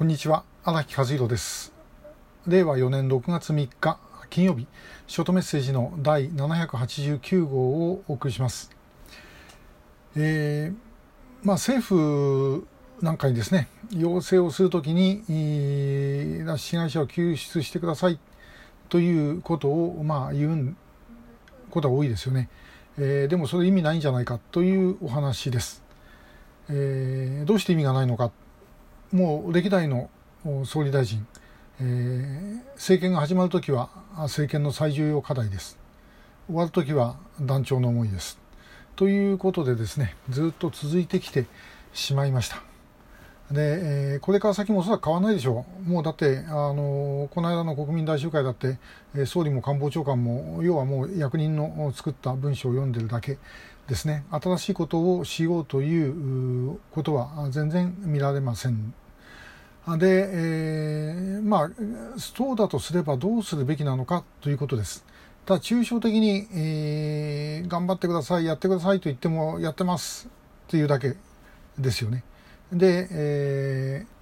[0.00, 0.44] こんにちは。
[0.64, 1.74] 荒木和弘です。
[2.46, 3.98] 令和4年6月3日
[4.30, 4.66] 金曜日。
[5.06, 7.58] ショートメッセージの第789号
[7.90, 8.70] をお送りします。
[10.16, 12.66] えー、まあ政府
[13.02, 18.18] なんかにですね要請をするときに拉致被害者を救出してください。
[18.88, 20.76] ということをまあ言う
[21.68, 22.48] ことが多いですよね、
[22.96, 25.82] えー、でもそれ意味ないんじゃないかというお話です、
[26.70, 28.32] えー、どうして意味がないのか。
[29.12, 30.08] もう歴代の
[30.64, 31.26] 総理大臣、
[31.80, 35.78] えー、政権が始まるときは政権の最重要課題です。
[36.46, 38.38] 終わるときは団長の思いです。
[38.94, 41.46] ということでですね、ずっと続いてきて
[41.92, 42.62] しまいました。
[43.50, 45.90] で、えー、これから先もおそらく変わらないでしょう。
[45.90, 48.78] もうだって、あのこの間の国民大集会だって、
[49.16, 53.38] え総理も官房長官も、要はもう役人の作った文章を読んでるだけ
[53.88, 54.24] ですね。
[54.30, 58.94] 新しいことをしようということは全然見られません
[59.98, 61.70] で、えー、まあ
[62.18, 65.04] そうだとすればどうするべきなのかということです。
[65.46, 71.16] ただ抽象的に、えー、頑張ってくださいやってくださいと言ってもやってますっていうだけ
[71.78, 72.22] ですよね。
[72.72, 74.19] で、えー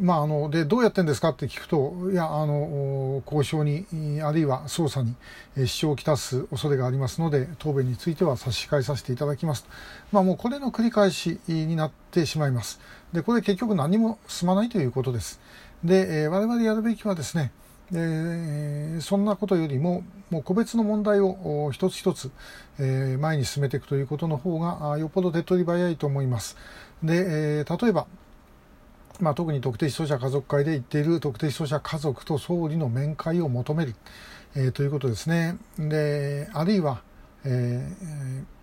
[0.00, 3.86] まあ、あのでどうやってんですかって聞くといやあの交渉に
[4.22, 5.14] あるいは捜査に
[5.56, 9.66] 支障をきたす恐れがありますので答弁については差し控えさせていただきます、
[10.12, 12.80] まあ、もうこれの繰り返しになってしまいます。
[13.12, 15.40] でこれ結局何も進まないということです。
[15.82, 17.52] で、えー、我々やるべきはですね
[17.90, 22.30] でそんなことよりももう個別の問題を一つ一つ、
[22.78, 26.56] えー、前に進めていくということの方がよっぽど手っ取り早いと思います。
[27.02, 28.06] で、えー、例えば
[29.20, 33.94] まあ、特に特定失踪者家族会で言っている特定失踪者家族と総理の面会を求める、
[34.54, 35.58] えー、ということですね。
[35.78, 37.02] であるいは、
[37.44, 38.57] えー、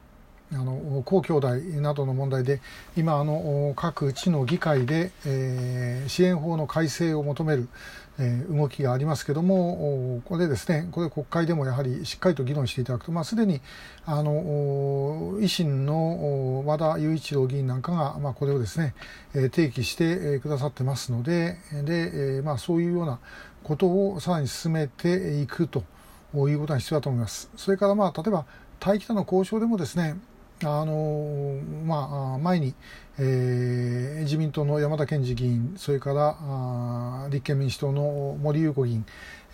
[0.56, 2.62] あの皇兄弟などの問題で
[2.96, 7.68] 今あの各地の議会で、えー、支援法の改正を求める、
[8.20, 13.62] えー、動きがありますけどもこれですねこれ国会でもやはりしっかりと議論していただくと、まあ、すでに
[14.06, 18.96] あの維新の和田雄一郎議員なんかが、まあ、これをですね、
[19.34, 23.20] えー、提起してくださってますのでで、えーまあ、そういうような
[23.64, 25.84] ことをさらに進めていくと
[26.34, 27.50] いうことが必要だと思います。
[27.56, 28.46] それから、まあ、例えば
[28.84, 30.16] 待機との交渉でもですね
[30.64, 32.74] あのまあ、前に、
[33.20, 39.06] えー、自民党の山田賢治議員、それからあ立憲民主党の森裕子議員、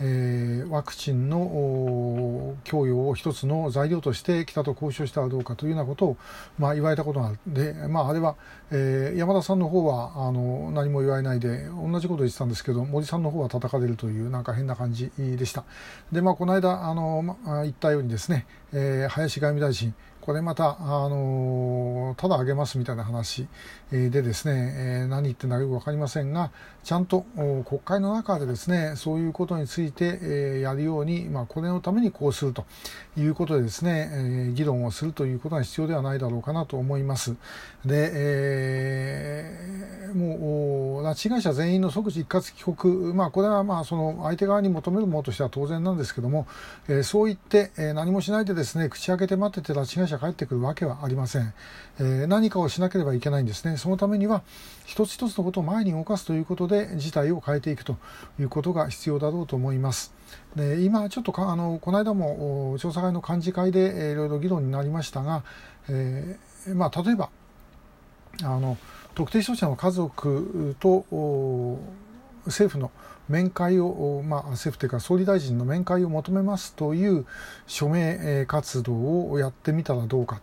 [0.04, 6.18] えー、ワクチンの供与を一つの材料として北と交渉したらどうかというようなことを、
[6.58, 8.36] まあ、言われたことがあるで、まあ、あれは、
[8.72, 15.64] えー、山田さんの方はあの何も言われないで同じことを言ってたんですけど森さんの方は叩かれるというなんか変な感じでした。
[16.12, 23.48] で、まあ、この間あの、まあ、言ったようにですね、えー、林外務大臣これまた、あのただあげますみたいな話
[23.92, 26.52] でですね、え何言ってんだかよく分かりませんが、
[26.84, 27.26] ちゃんと
[27.66, 32.66] 国会の中でですね、そういうことについて、えやるように、まあ、これのためにこうすると
[33.18, 34.10] いうことでですね、
[34.50, 37.36] え議論をするということが必要ではないだろうかなと思います。
[37.86, 46.48] で、えー、もう、拉致被害者全員の即時一括帰国、まあ、これはまあ、その相手側に求めるものとしては当然なんですけども、
[46.88, 51.54] えそう言って、え何もしないでですね、口開けて待ってて拉致被害者帰ってくるわけはありません、
[52.00, 53.78] えー、何かをしなければいけないんですね。
[53.78, 54.44] そのためには
[54.86, 57.98] 一つ一つのことを前に動かすということで事態を変えていくと
[58.40, 59.81] いうことが必要だろうと思います。
[60.56, 65.44] で今ちょっとあのこの間も調査会の幹事会で、いろいろ議論になりましたが、
[65.90, 67.30] えー、まあ、例えば
[68.44, 68.78] あの
[69.16, 71.06] 特定失踪者の家族と
[72.46, 72.92] 政府の
[73.30, 77.26] 面会を、まあ、政府というか総理大臣の面会を求めますという
[77.68, 80.42] 署名活動をやってみたらどうか。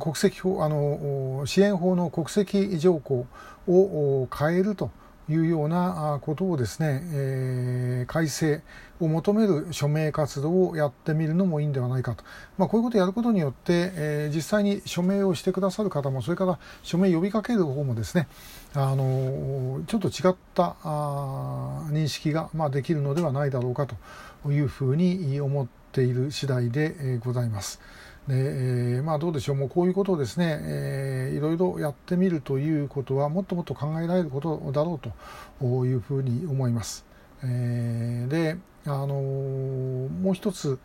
[0.00, 3.26] 国籍法あの支援法の国籍条項
[3.68, 4.90] を変えると
[5.28, 8.60] いうようなことをですね、えー、改正
[9.00, 12.24] を求める署名活動をやってみるのもいいんではないかと、
[12.58, 18.28] まあ、こういうことをやることによって、えー、実際に署名をしてくださる方もそれから署名呼びかける方もですね
[18.74, 27.80] あのちょっと違ったあ認識が、まあ、できるのではないだろうかというふうに思っている次第でございます。
[28.28, 37.04] でえー、まあどうでしょうもうこういうことをですね、えー、いろいろやってみるということはもっともっと考えられることだろうというふうに思います。
[37.42, 40.78] えー、で、あのー、もう一つ、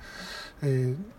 [0.63, 1.16] えー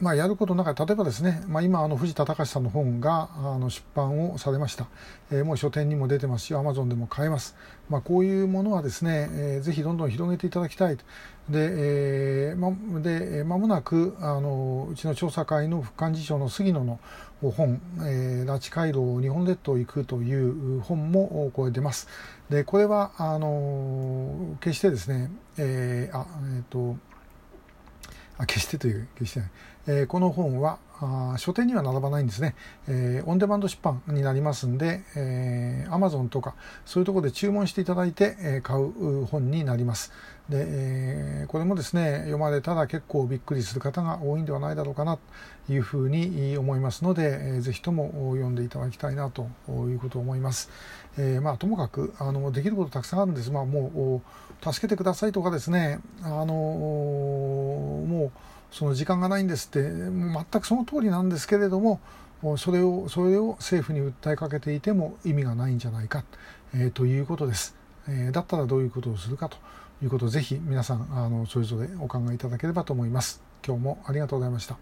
[0.00, 4.88] まあ、やることの中で例えばですね、まあ、今あの藤田隆さんの本があの出版をされました、
[5.30, 7.54] えー、もう書店にも出てますしアマゾンでも買えます、
[7.88, 11.02] まあ、こういうものはですね、えー、ぜひどんどん広げていただきたいで,、
[11.52, 16.98] えーま、で間もなくあのうちの調査会の副幹事長の杉野の
[17.40, 22.08] 本「えー、拉致回廊日本列島行く」という本もこれ出ます。
[22.48, 26.26] でこれはあの決してですね、えー、あ
[26.56, 26.96] えっ、ー、と
[28.38, 29.50] あ決してという決してない、
[29.86, 32.54] え、この本はあ書店には並ばないんですね、
[32.88, 36.54] えー、オンデマンド出版になりますんで、えー、Amazon とか
[36.86, 40.12] そういうところで注文していただいて、えー、買う本になります。
[40.48, 45.18] で、えー、これもですね読まれたら結構びっくりする方が多いんではないだろうかな
[45.66, 50.70] というふうに思いますので、えー、ぜひとも読んでいただきたいなということを思います、
[51.16, 53.50] えー、まあともかくあのできることたくさんあるんです。
[53.50, 55.98] まあもう助けてくださいとかですね。
[56.22, 62.00] あのもうその時間がないんですって全くその通りなんですけれども
[62.58, 66.24] それをそれを政府に訴えかけていても意味がないんじゃないか、
[66.74, 67.76] えー、ということです、
[68.08, 69.58] えー、だったらどういうことをするかと
[70.02, 73.44] いうことをぜひ皆さんあのそれぞれお考えいただければと思います。
[73.64, 74.72] 今日もありがとうございました。